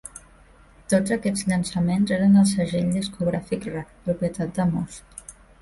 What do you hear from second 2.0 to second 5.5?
eren al segell discogràfic Rak, propietat de Most.